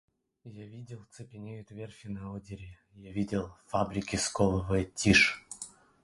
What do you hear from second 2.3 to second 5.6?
Одере, я видел— фабрики сковывает тишь.